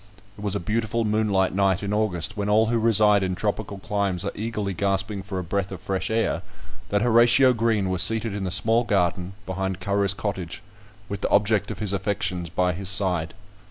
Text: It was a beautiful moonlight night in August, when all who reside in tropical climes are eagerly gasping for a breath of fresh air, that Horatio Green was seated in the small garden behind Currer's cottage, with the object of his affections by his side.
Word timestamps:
It 0.35 0.41
was 0.43 0.55
a 0.55 0.59
beautiful 0.59 1.05
moonlight 1.05 1.53
night 1.53 1.83
in 1.83 1.93
August, 1.93 2.35
when 2.35 2.49
all 2.49 2.65
who 2.65 2.79
reside 2.79 3.21
in 3.21 3.35
tropical 3.35 3.77
climes 3.77 4.25
are 4.25 4.31
eagerly 4.33 4.73
gasping 4.73 5.21
for 5.21 5.37
a 5.37 5.43
breath 5.43 5.71
of 5.71 5.79
fresh 5.79 6.09
air, 6.09 6.41
that 6.89 7.03
Horatio 7.03 7.53
Green 7.53 7.87
was 7.87 8.01
seated 8.01 8.33
in 8.33 8.43
the 8.43 8.49
small 8.49 8.83
garden 8.83 9.33
behind 9.45 9.79
Currer's 9.79 10.15
cottage, 10.15 10.63
with 11.07 11.21
the 11.21 11.29
object 11.29 11.69
of 11.69 11.77
his 11.77 11.93
affections 11.93 12.49
by 12.49 12.73
his 12.73 12.89
side. 12.89 13.35